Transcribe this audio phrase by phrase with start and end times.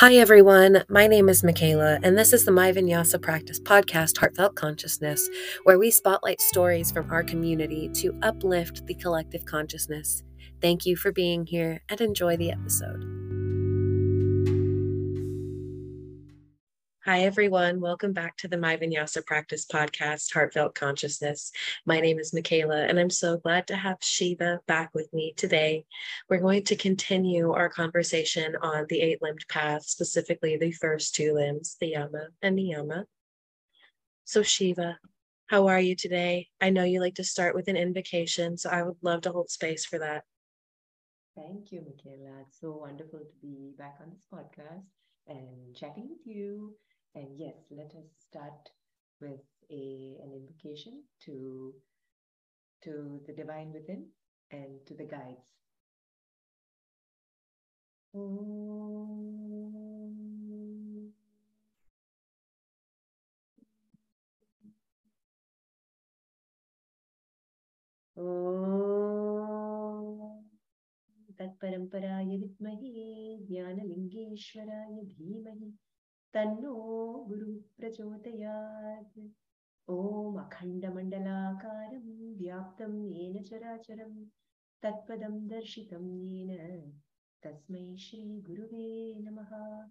[0.00, 0.82] Hi, everyone.
[0.88, 5.28] My name is Michaela, and this is the My Vinyasa Practice podcast, Heartfelt Consciousness,
[5.64, 10.22] where we spotlight stories from our community to uplift the collective consciousness.
[10.62, 13.19] Thank you for being here and enjoy the episode.
[17.06, 17.80] Hi, everyone.
[17.80, 21.50] Welcome back to the My Vinyasa Practice podcast, Heartfelt Consciousness.
[21.86, 25.86] My name is Michaela, and I'm so glad to have Shiva back with me today.
[26.28, 31.32] We're going to continue our conversation on the eight limbed path, specifically the first two
[31.32, 33.04] limbs, the Yama and Niyama.
[34.26, 34.98] So, Shiva,
[35.46, 36.48] how are you today?
[36.60, 39.48] I know you like to start with an invocation, so I would love to hold
[39.48, 40.24] space for that.
[41.34, 42.42] Thank you, Michaela.
[42.42, 44.84] It's so wonderful to be back on this podcast
[45.30, 46.76] and chatting with you
[47.14, 48.70] and yes, let us start
[49.20, 51.74] with a, an invocation to,
[52.82, 54.06] to the divine within
[54.50, 55.54] and to the guides.
[71.60, 75.78] तत्परम्पराय विद्महे, ज्ञानलिङ्गेश्वराय धीमहि,
[76.34, 76.74] तन्नो
[77.28, 79.18] गुरु प्रचोदयात्।
[79.90, 84.24] ॐ अखण्डमण्डलाकारं व्याप्तं येन चराचरं,
[84.82, 86.90] तत्पदं दर्शितं येन।
[87.42, 89.82] तस्मै श्रीगुरुवे नमः।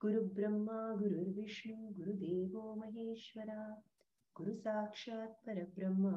[0.00, 3.82] गुरुब्रह्मा, गुरुर्विष्णु, गुरुदेवो महेश्वरा,
[4.36, 6.12] गुरुसाक्षात् परब्रह्म।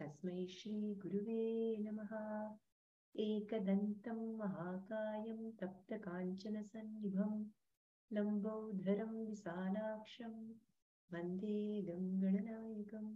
[0.00, 1.77] तस्मै श्रीगुरुवे
[3.15, 7.43] एकदन्तं महाकायं तप्तकाञ्चनसन्निभम्
[8.11, 10.35] लम्बोधरं विशालाक्षं
[11.13, 11.57] वन्दे
[11.89, 13.13] गङ्गणनायकम्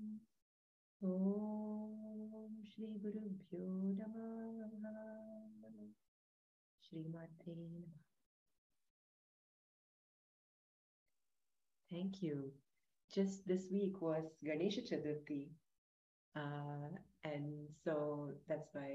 [1.01, 3.67] ॐ श्रीगुरुभ्यो
[3.99, 4.57] नमः
[6.87, 7.95] श्रीमात्रे नमः
[11.91, 12.51] Thank you.
[13.15, 15.47] Just this week was Ganesha Chaturthi.
[16.35, 16.89] Uh,
[17.23, 18.91] and so that's why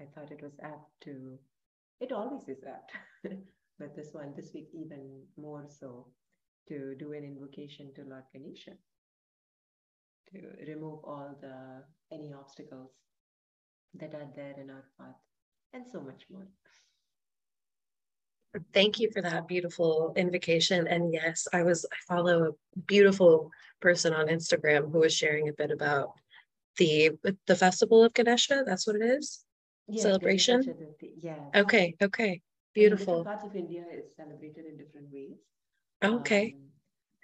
[0.00, 1.38] I thought it was apt to,
[2.00, 2.92] it always is apt
[3.78, 6.06] but this one, this week, even more so,
[6.68, 8.72] to do an invocation to Lord Ganesha
[10.32, 12.90] to remove all the any obstacles
[13.94, 15.16] that are there in our path,
[15.72, 16.46] and so much more.
[18.72, 20.86] Thank you for that beautiful invocation.
[20.86, 25.52] And yes, I was I follow a beautiful person on Instagram who was sharing a
[25.52, 26.12] bit about
[26.78, 27.10] the
[27.46, 28.64] the festival of Ganesha.
[28.66, 29.45] That's what it is.
[29.88, 30.74] Yes, Celebration.
[31.00, 31.38] Yeah.
[31.54, 31.94] Okay.
[32.02, 32.42] Okay.
[32.74, 33.24] Beautiful.
[33.24, 35.38] parts of India, is celebrated in different ways.
[36.02, 36.54] Okay.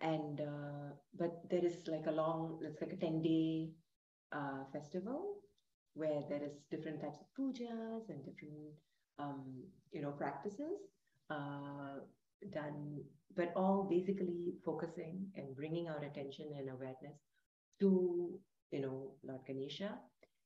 [0.02, 3.70] Um, and uh, but there is like a long, it's like a ten day
[4.32, 5.36] uh, festival
[5.94, 8.72] where there is different types of pujas and different
[9.18, 9.62] um,
[9.92, 10.78] you know practices
[11.30, 12.00] uh,
[12.52, 13.00] done,
[13.36, 17.18] but all basically focusing and bringing our attention and awareness
[17.80, 18.38] to
[18.70, 19.98] you know Lord Ganesha.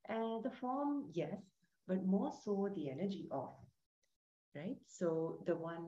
[0.09, 1.41] And the form, yes,
[1.89, 3.51] but more so the energy of
[4.57, 4.77] right?
[4.87, 5.87] So the one,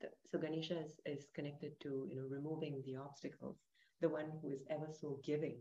[0.00, 3.56] the, so Ganesha is, is connected to, you know, removing the obstacles,
[4.00, 5.56] the one who is ever so giving,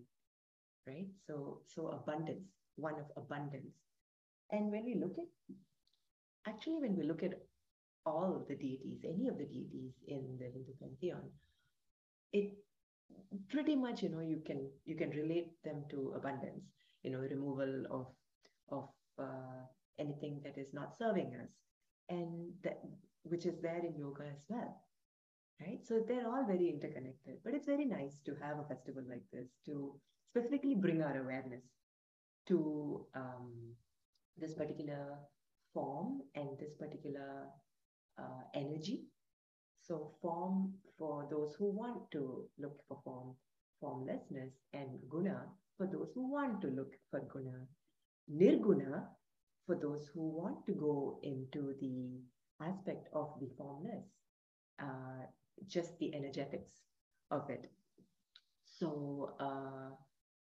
[0.88, 1.08] right?
[1.26, 3.76] So, so abundance, one of abundance.
[4.52, 5.56] And when we look at,
[6.48, 7.34] actually, when we look at
[8.06, 11.24] all the deities, any of the deities in the Hindu pantheon,
[12.34, 12.54] it
[13.50, 16.64] pretty much, you know, you can you can relate them to abundance,
[17.04, 18.08] you know, removal of
[18.70, 18.90] of
[19.20, 19.62] uh,
[20.00, 21.50] anything that is not serving us,
[22.10, 22.80] and that
[23.24, 24.82] which is there in yoga as well
[25.62, 25.80] right?
[25.86, 29.48] So they're all very interconnected but it's very nice to have a festival like this
[29.66, 29.96] to
[30.30, 31.64] specifically bring our awareness
[32.48, 33.54] to um,
[34.38, 35.18] this particular
[35.74, 37.46] form and this particular
[38.20, 39.04] uh, energy.
[39.82, 43.36] So form for those who want to look for form
[43.80, 45.44] formlessness and guna
[45.78, 47.66] for those who want to look for guna
[48.32, 49.08] nirguna
[49.66, 52.20] for those who want to go into the
[52.62, 54.06] aspect of the formless,
[54.82, 55.26] uh,
[55.68, 56.82] just the energetics
[57.32, 57.72] of it.
[58.64, 59.96] So uh,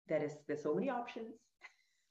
[0.07, 1.33] there is there's so many options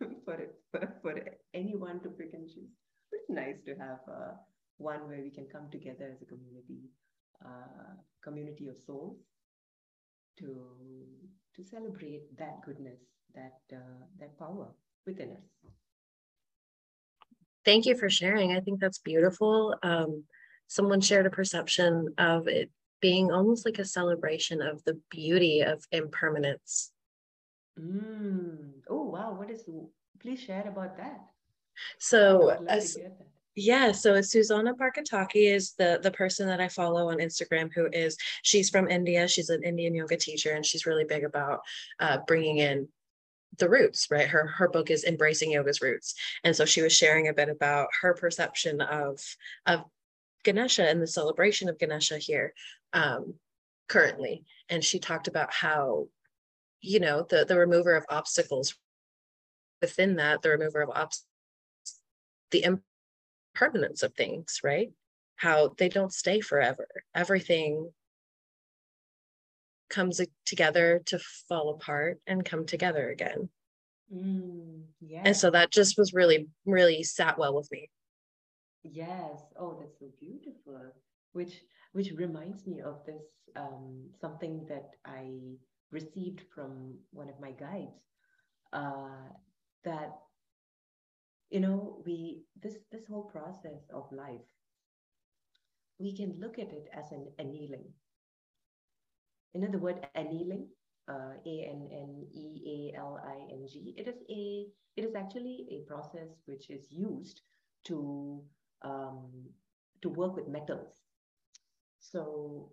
[0.25, 1.15] for, it, for for
[1.53, 2.71] anyone to pick and choose.
[3.13, 4.33] It's nice to have uh,
[4.79, 6.81] one where we can come together as a community,
[7.45, 9.19] uh, community of souls,
[10.39, 11.07] to
[11.57, 13.01] to celebrate that goodness,
[13.35, 14.69] that uh, that power
[15.07, 15.43] within us.
[17.65, 18.57] Thank you for sharing.
[18.57, 19.75] I think that's beautiful.
[19.83, 20.25] Um,
[20.67, 22.71] someone shared a perception of it
[23.01, 26.93] being almost like a celebration of the beauty of impermanence.
[27.81, 28.73] Mm.
[28.89, 29.35] Oh, wow.
[29.35, 29.65] What is,
[30.21, 31.21] please share about that.
[31.99, 33.17] So, I would love as that.
[33.57, 38.17] Yeah, so Susanna Barkataki is the the person that I follow on Instagram who is
[38.43, 39.29] she's from India.
[39.29, 41.61] She's an Indian yoga teacher and she's really big about
[42.01, 42.89] uh, bringing in
[43.59, 44.29] the roots, right?
[44.29, 46.15] Her her book is Embracing Yoga's Roots.
[46.43, 49.21] And so she was sharing a bit about her perception of
[49.67, 49.85] of
[50.45, 52.55] Ganesha and the celebration of Ganesha here
[52.93, 53.35] um,
[53.89, 54.45] currently.
[54.69, 56.09] And she talked about how,
[56.81, 58.75] you know, the the remover of obstacles
[59.81, 61.29] within that, the remover of obstacles,
[62.51, 62.79] the
[63.55, 64.91] impermanence of things, right?
[65.37, 66.89] How they don't stay forever.
[67.15, 67.93] Everything
[69.89, 73.49] comes together to fall apart and come together again.
[74.13, 75.23] Mm, yeah.
[75.25, 77.91] And so that just was really, really sat well with me.
[78.83, 79.41] Yes.
[79.59, 80.93] Oh, that's so beautiful.
[81.33, 83.23] Which which reminds me of this
[83.57, 85.31] um, something that I
[85.91, 88.03] received from one of my guides.
[88.73, 89.31] Uh,
[89.85, 90.13] that
[91.51, 94.49] you know we this this whole process of life
[95.99, 97.93] we can look at it as an annealing
[99.55, 100.67] you know the word annealing,
[101.09, 103.95] uh, A N N E A L I N G.
[103.97, 104.67] It is a
[104.97, 107.43] it is actually a process which is used
[107.85, 108.43] to
[108.83, 109.31] um,
[110.03, 111.03] to work with metals.
[112.01, 112.71] So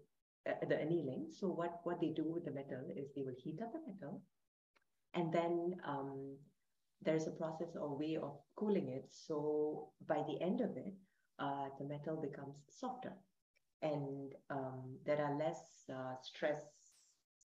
[0.50, 1.28] uh, the annealing.
[1.32, 4.22] So what what they do with the metal is they will heat up the metal,
[5.14, 6.38] and then um,
[7.04, 9.08] there's a process or way of cooling it.
[9.12, 10.94] So by the end of it,
[11.40, 13.14] uh, the metal becomes softer
[13.82, 15.81] and um, there are less
[16.26, 16.62] stress.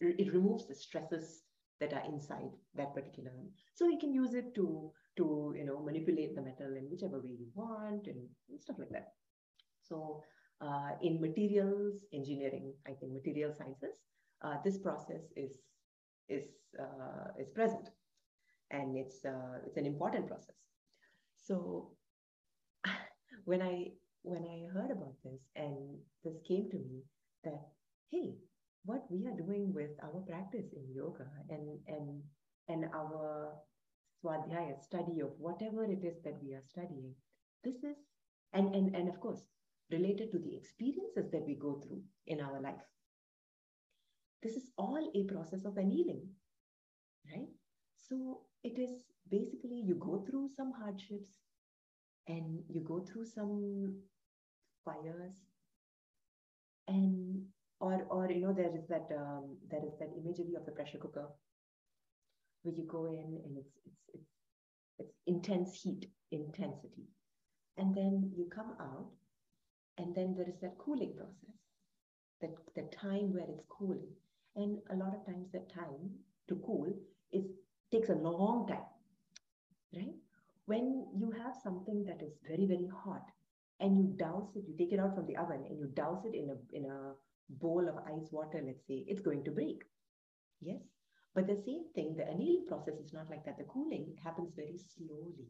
[0.00, 1.42] It removes the stresses
[1.80, 3.30] that are inside that particular.
[3.74, 7.36] So you can use it to to you know manipulate the metal in whichever way
[7.38, 9.12] you want and, and stuff like that.
[9.82, 10.22] So
[10.60, 13.96] uh, in materials engineering, I think material sciences,
[14.42, 15.58] uh, this process is
[16.28, 17.88] is uh, is present,
[18.70, 20.56] and it's uh, it's an important process.
[21.36, 21.92] So
[23.44, 23.92] when I
[24.22, 25.76] when I heard about this and
[26.24, 27.04] this came to me
[27.44, 27.62] that,
[28.10, 28.34] hey,
[28.86, 32.22] what we are doing with our practice in yoga and and
[32.68, 33.52] and our
[34.18, 37.14] swadhyaya study of whatever it is that we are studying,
[37.64, 37.96] this is
[38.52, 39.42] and and and of course
[39.90, 42.86] related to the experiences that we go through in our life.
[44.42, 46.22] This is all a process of annealing,
[47.32, 47.48] right?
[47.96, 51.30] So it is basically you go through some hardships
[52.28, 54.02] and you go through some
[54.84, 55.34] fires
[56.88, 57.42] and
[57.80, 60.98] or or you know there is that um, there is that imagery of the pressure
[60.98, 61.28] cooker
[62.62, 64.30] where you go in and it's it's it's,
[64.98, 67.06] it's intense heat intensity.
[67.78, 69.10] And then you come out
[69.98, 71.56] and then there is that cooling process
[72.40, 74.08] that the time where it's cooling.
[74.56, 76.10] And a lot of times that time
[76.48, 76.92] to cool
[77.32, 77.44] is
[77.92, 78.86] takes a long time
[79.94, 80.14] right?
[80.66, 83.22] When you have something that is very very hot
[83.80, 86.34] and you douse it, you take it out from the oven and you douse it
[86.34, 87.12] in a, in a
[87.48, 89.82] bowl of ice water, let's say, it's going to break.
[90.60, 90.80] Yes.
[91.34, 93.58] But the same thing, the annealing process is not like that.
[93.58, 95.48] The cooling happens very slowly.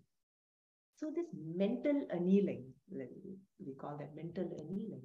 [0.97, 5.03] So this mental annealing, we call that mental annealing,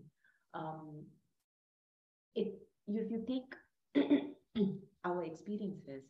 [0.54, 1.06] um,
[2.36, 2.54] it,
[2.88, 3.56] if you take
[5.06, 6.04] our experiences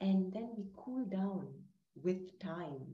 [0.00, 1.46] and then we cool down
[2.02, 2.86] with time,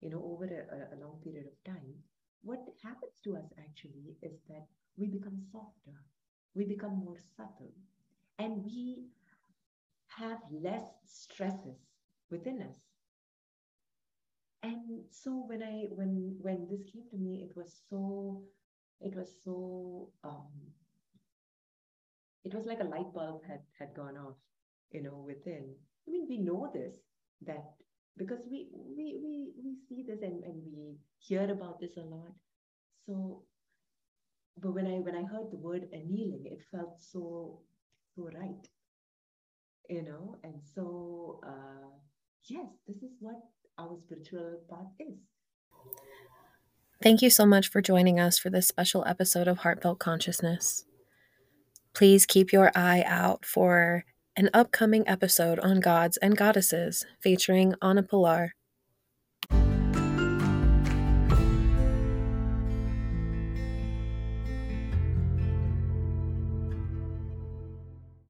[0.00, 1.94] you know, over a, a long period of time,
[2.42, 4.66] what happens to us actually is that
[4.96, 5.96] we become softer,
[6.54, 7.72] we become more subtle,
[8.38, 9.06] and we
[10.08, 11.78] have less stresses
[12.30, 12.76] within us.
[14.62, 18.42] And so when I when when this came to me, it was so
[19.00, 20.50] it was so um,
[22.44, 24.36] it was like a light bulb had had gone off,
[24.90, 25.74] you know, within.
[26.06, 26.96] I mean, we know this
[27.46, 27.64] that
[28.16, 32.34] because we we we we see this and, and we hear about this a lot
[33.06, 33.42] so
[34.60, 37.60] but when i when i heard the word annealing it felt so
[38.14, 38.68] so right
[39.88, 40.36] you know?
[40.44, 41.88] And so uh
[42.48, 43.40] yes this is what
[43.78, 45.18] our spiritual path is.
[47.02, 50.84] Thank you so much for joining us for this special episode of Heartfelt Consciousness.
[51.94, 54.04] Please keep your eye out for
[54.36, 58.54] an upcoming episode on gods and goddesses featuring Anna Pilar,